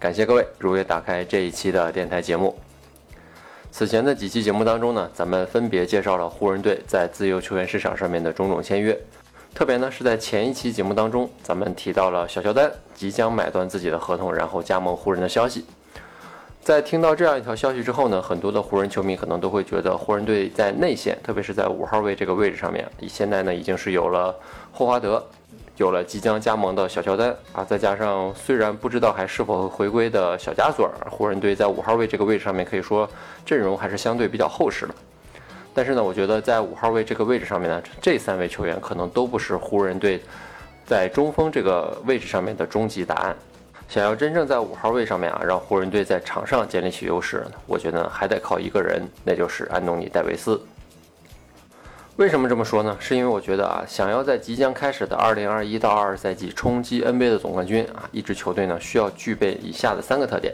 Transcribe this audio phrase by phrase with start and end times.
[0.00, 2.56] 感谢各位如约打开这一期的电台节目。
[3.72, 8.96] 此前的几期节目当中呢，咱们分别介绍了湖人队在自由球员市场上面的种种签约，
[9.52, 15.64] 特别呢是在前一期节目当中，咱们提到了小乔丹即将买断自己的合同，然后加盟湖人的消息。
[16.62, 24.32] 在听到这样一条消息之后呢，很多的湖人球迷可能都会觉得湖人队在内线，特别是在五号位这个位置上面，现在呢已经是有了
[24.70, 25.26] 霍华德。
[25.78, 33.08] 有了即将加盟的小乔丹啊，再加上虽然不知道还是否回归的小加索尔，湖人队在五号位这个位置上面可以说
[33.46, 34.94] 阵容还是相对比较厚实的。
[35.72, 40.20] 但是呢，我觉得在五号位这个位置上面呢，这三位球员可能都不是湖人队
[40.84, 43.36] 在中锋这个位置上面的终极答案。
[43.88, 50.60] 想要真正在五号位上面啊，让湖人队在场上建立起优势，我觉得还得靠一个人，那就是安东尼戴维斯。
[52.18, 52.96] 为什么这么说呢？
[52.98, 60.52] 是因为我觉得啊，想要在即将开始的二零二一到二二赛季冲击 NBA 的总冠军啊，一支球队呢需要具备以下的三个特点。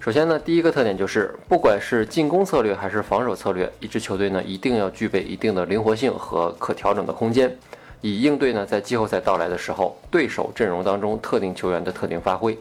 [0.00, 7.56] 首先呢，第一个特点就是，不管是进攻策略还是防守策略，一支球队呢一定要具备一定的灵活性和可调整的空间，
[8.02, 12.54] 以应对呢在季后赛到来的时候，对手阵容当中特定球员的特定发挥。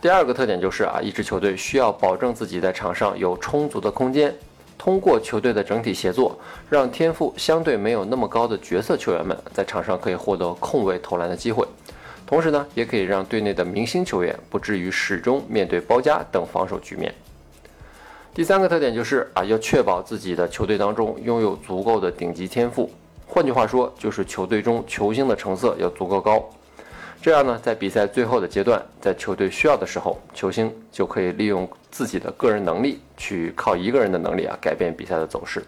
[0.00, 4.32] 第二个特点就是啊，一支球队需要保证自己在场上有充足的空间。
[4.84, 6.36] 通过球队的整体协作，
[6.68, 11.64] 让天赋相对没有那么高的角色球员们在场上可以获得空位投篮的机会，
[12.26, 17.14] 同时呢，也可以让队内的明星球员不至于始终面对包夹等防守局面。
[18.34, 22.90] 第三个特点就是啊，要确保自己的球队当中拥有足够的顶级天赋，
[23.28, 26.44] 换句话说，就是球队中球星的成色要足够高。
[27.22, 35.62] 这样呢，在比赛最后的阶段，在球队需要的时候，球星就可以利用自己的个人能力，去靠一个人的能力啊，改变比赛的走势。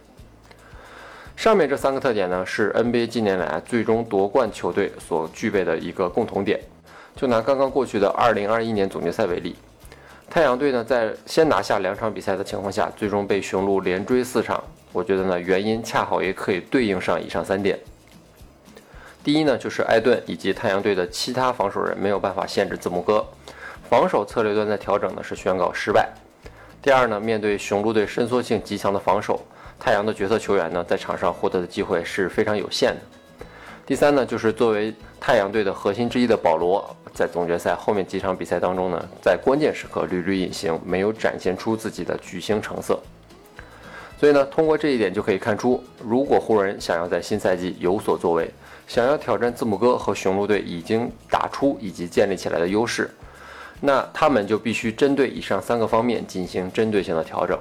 [1.37, 6.59] 上面这三个特点呢，是 NBA 近年来最终夺冠球队所具备的一个共同点。
[7.15, 9.55] 就拿刚刚过去的2021年总决赛为例，
[10.29, 14.61] 太阳队呢，在先拿下两场比赛的情况下，最终被雄鹿连追四场。
[14.93, 17.79] 我觉得呢，原因恰好也可以对应上以上三点。
[19.25, 23.27] 第一呢，就是艾顿以及太阳队的其他防守人没有办法限制字母哥，
[23.89, 26.13] 防守策略端的调整呢是宣告失败。
[26.83, 29.41] 第二呢，面对雄鹿队伸缩性极强的防守，
[29.81, 33.01] 太阳的角色球员呢在场上获得的机会是非常有限的。
[33.87, 43.01] 第三呢，就是作为太阳队的核心之一的保罗，在总决赛后面几场比赛当中呢，在关键时刻屡屡隐形，没有展现出自己的巨星成色。
[44.21, 48.51] 所以呢，通过这一点就可以看出，如果湖人想要在新赛季有所作为，
[48.87, 53.11] 想要挑战字母哥和雄鹿队已经打出以及建立起来的优势，
[53.81, 57.59] 那他们就必须针对以上三个方面进行针对性的调整。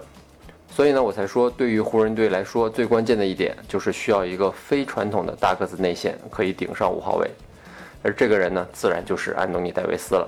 [0.70, 7.30] 所以呢，我才说，对于湖人队来说，最关键的一点就是需要一个非传统的大个子内线可以顶上五号位，
[8.02, 10.28] 而这个人呢，自然就是安东尼·戴维斯了。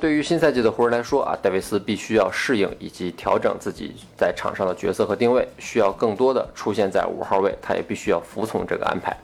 [0.00, 9.16] 对于新赛季的湖人来说啊，戴维斯必须要适应以及调整自己在场上的角色和定位，需要更多的出现在五号位，他也必须要服从这个安排。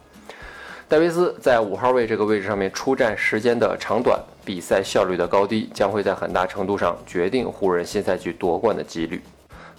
[0.93, 9.19] 戴维斯在五号位这个位置上面出战时间的长短、比赛效率的高低，将会在很大程度上决定湖人新赛季夺冠的几率。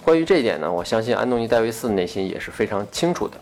[0.04, 3.36] 关于这一点呢，我相信安东尼·戴维斯内心也是非常清楚的。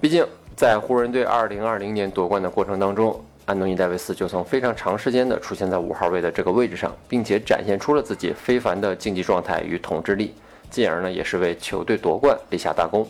[0.00, 0.26] 毕竟
[0.56, 10.32] 在湖人队2020年夺冠的过程当中，安东尼·戴维斯就曾非常长时间的出现在五号位的这个位置上，并且展现出了自己非凡的竞技状态与统治力，
[10.70, 13.06] 进而呢也是为球队夺冠立下大功。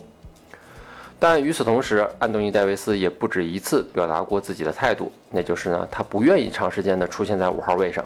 [1.27, 8.05] 但与此同时，安东尼·戴维斯也不止一次表达过自己的态度，那就是呢，他不愿意长时间的出现在五号位上。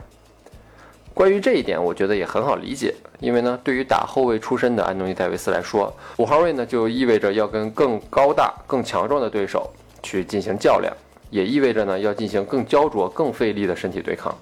[1.13, 9.69] 关于这一点，我觉得也很好理解，因为呢，对于打后卫出身的安东尼·戴维斯来说，五号位呢就意味着要跟更高大、更强壮的对手
[10.01, 10.95] 去进行较量，
[11.29, 14.33] 也意味着呢要进行更焦灼、更费力的身体对抗。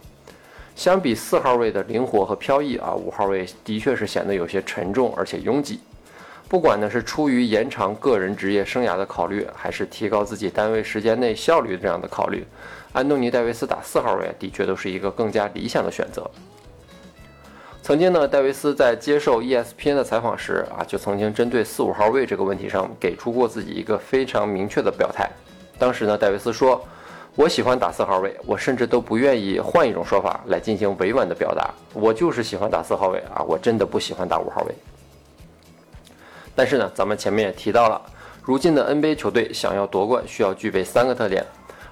[0.75, 5.80] 相比四号位的灵活和飘逸啊，五号位的确是显得有些沉重而且拥挤。
[6.50, 12.46] 不管呢是出于延长个人职业生涯的考虑，还是提高自己单位时间内效率这样的考虑，
[12.94, 16.30] 安东尼·戴维斯打四号位的确都是一个更加理想的选择。
[17.84, 25.30] 曾经呢，戴维斯在接受 ESPN 的采访时啊，就曾经针对四五号位这个问题上给出过自己一个非常明确的表态。
[25.78, 26.82] 当时呢，戴维斯说
[27.36, 34.76] ：“我喜欢打四号位，我甚至都不愿意换一种说法来进行委婉的表达，我就是喜欢打四号位啊，我真的不喜欢打五号位。
[36.57, 38.01] 但是呢，咱们前面也提到了，
[38.42, 41.45] 如今的 NBA 球队想要夺冠，需要具备三个特点。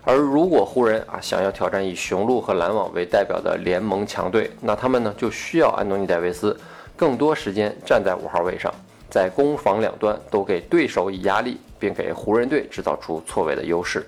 [0.04, 6.58] 而如果湖人啊想要挑战以雄鹿和篮网为代表的联盟强队，那他们呢就需要安东尼戴维斯
[6.96, 8.74] 更多时间站在五号位上，
[9.08, 14.04] 在攻防两端都给对手以压力，并给湖人队制造出错位的优势。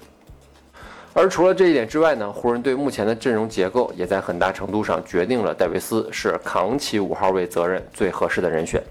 [1.14, 8.82] 而除了这一点之外呢，湖人队目前的阵容结构也在很大程度上决定了戴维斯是扛起五号位责任最合适的人选。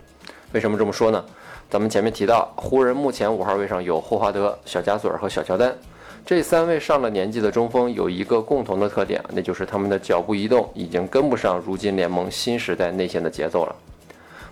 [0.53, 1.25] 为什么这么说呢？
[1.69, 5.77] 咱们前面提到，湖人目前五号位上有霍华德、小加索尔和小乔丹
[6.25, 13.75] 这三位上了年纪的中锋，有一个共同的特点，那就是他们的脚步移动已经跟不上如今联盟新时代内线的节奏了。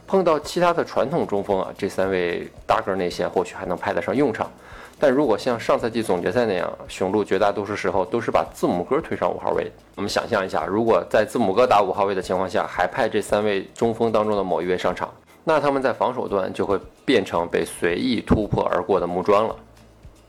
[0.07, 4.51] 碰到其他的传统中锋啊，这三位大个内线或许还能派得上用场，
[4.99, 9.71] 但如果像上赛季总决赛那样，雄鹿绝大多数时候都是把字母哥推上五号位。
[9.95, 15.09] 我们想象一下，如果在字母哥打五号位的情况下，还派这三位中锋当中的某一位上场。
[15.47, 19.57] 那他们在防守端就会变成被随意突破而过的木桩了。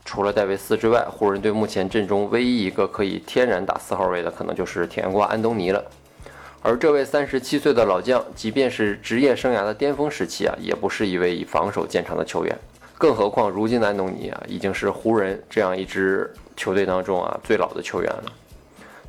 [0.04, 5.84] 除了戴维斯之外，湖人队目前阵中唯一一个可以天然打四号位的，可能就是甜瓜安东尼了。
[6.62, 12.56] 而这位三十七岁的老将，即便是职业生涯的巅峰时期啊，也不是一位以防守见长的球员。
[12.98, 18.24] 更何况，如今的安东尼啊，已经是湖人这样一支球队当中啊最老的球员了。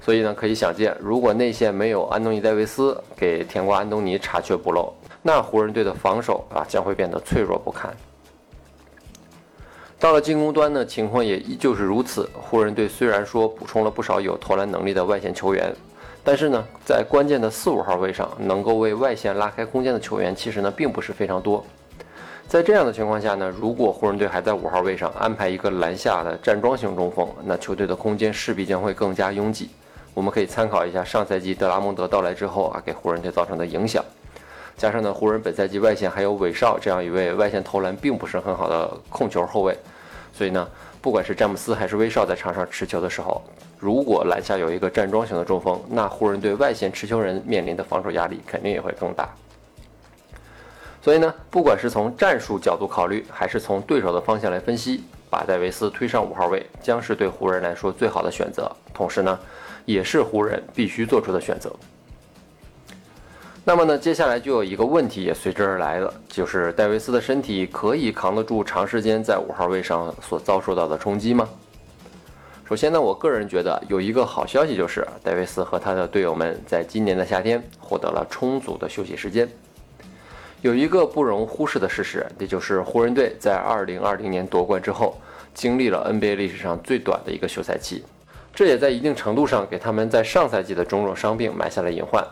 [0.02, 4.94] 所以呢，可以想见，如果内线没有安东尼戴维斯给甜瓜安东尼查缺补漏，
[5.27, 7.94] 那湖人队的防守啊将会变得脆弱不堪。
[10.00, 12.29] 到了进攻端呢，情况也依旧是如此。
[12.33, 15.75] 湖人队虽然说补充了不少有投篮能力的外线球员，
[16.24, 21.62] 但是呢，在关键的四五号位上，能够为外线拉开空间的球员其实呢并不是非常多。
[22.47, 29.71] 在这样的情况下呢，如果湖人队还在五号位上安排一个篮下的站桩型中锋，那球队的空间势必将会更加拥挤。
[30.13, 34.01] 我们可以参考一下上赛季德拉蒙德到来之后啊给湖人队造成的影响。
[34.77, 39.75] 加上呢，湖人本赛季外线还有韦少这样一位外线投篮并不是很好的控球后卫，
[40.31, 40.69] 所以呢，
[41.01, 43.41] 不管是詹姆斯还是威少在场上持球的时候，
[43.79, 49.27] 如果篮下有一个站桩型的中锋，那湖人队外线持球人面临的防守压力肯定也会更大。
[51.01, 59.39] 所以呢，不管是从战术角度考虑，还是从对手的方向来分析，把戴维斯推上五号位将是对湖人来说最好的选择，同时呢，
[59.85, 61.74] 也是湖人必须做出的选择。
[63.69, 71.50] 那么呢，接下来就有一个问题也随之而来了，就是戴维斯的身体可以扛得住长时间在五号位上所遭受到的冲击吗？
[72.66, 79.46] 首先呢，我个人觉得有一个好消息，就是戴维斯和他的队友们在今年的夏天获得了充足的休息时间。
[80.62, 85.20] 有一个不容忽视的事实，也就是湖人队在2020年夺冠之后，
[85.54, 88.06] 经历了 NBA 历史上最短的一个休赛期，
[88.56, 92.25] 这也在一定程度上给他们在上赛季的种种伤病埋下了隐患。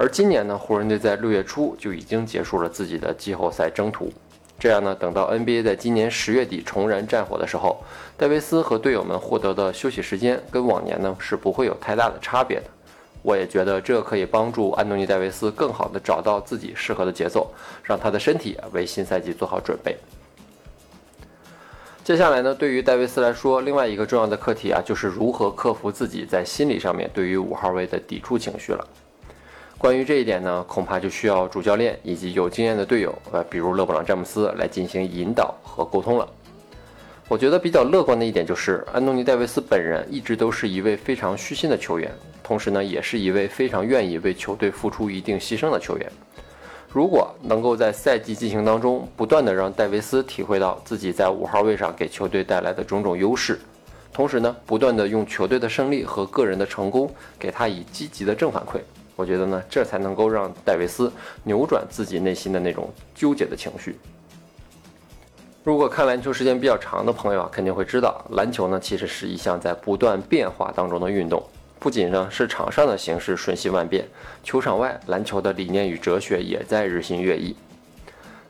[0.00, 4.12] 而今年呢，湖人队在六月初就已经结束了自己的季后赛征途。
[4.56, 7.82] 这样呢，等到 NBA 在今年十月底重燃战火的时候，
[8.16, 12.66] 戴维斯和队友们获得的休息时间跟往年呢是不会有太大的差别的。
[13.22, 17.52] 我也觉得这可以帮助安东尼·戴维斯更好地找到自己适合的节奏，
[17.82, 19.96] 让他的身体为新赛季做好准备。
[22.04, 28.86] 接下来呢，对于戴维斯来说，另外一个重要的课题啊，就是如何克服自己在心理上面对于五号位的抵触情绪了。
[29.78, 36.28] 关于这一点呢，恐怕就需要主教练以及有经验的队友，呃，比如勒布朗·詹姆斯来进行引导和沟通了。
[37.28, 42.10] 我觉得比较乐观的一点就是，安东尼·戴维斯本人一直都是一位非常虚心的球员，
[42.42, 46.10] 同时呢，也是一位非常愿意为球队付出一定牺牲的球员。
[46.92, 53.60] 如果能够在赛季进行当中不断的让戴维斯体会到自己在五号位上给球队带来的种种优势，
[54.12, 57.08] 同时呢，不断的用球队的胜利和个人的成功
[57.38, 58.80] 给他以积极的正反馈。
[59.18, 63.98] 我觉得呢，这才能够让戴维斯扭转自己内心的那种纠结的情绪。
[65.64, 71.42] 如果看篮球时间比较长的朋友啊，肯定会知道，篮球呢其实是一项在不断变化当中的运动。
[71.80, 74.06] 不仅呢是场上的形势瞬息万变，
[74.44, 77.56] 球场外篮球的理念与哲学也在日新月异。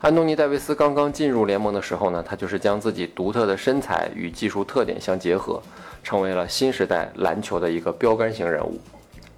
[0.01, 5.59] 安东尼·戴维斯刚刚进入联盟的时候呢，他就是将自己独特的身材与技术特点相结合，
[6.03, 8.79] 成为了新时代篮球的一个标杆型人物。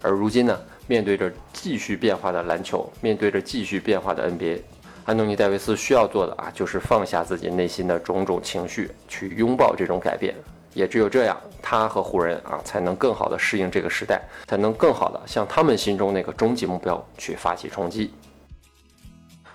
[0.01, 0.59] 而如今呢？
[0.91, 4.60] 面对着继续变化的篮球，面对着继续变化的 NBA，
[5.05, 10.36] 安东尼·戴维斯需要做的啊，就是放下自己内心的种种情绪，去拥抱这种改变。
[10.74, 18.13] 也只有这样，他和湖人啊，才能更好的适应这个时代，才能更好的向他们心中那个终极目标去发起冲击。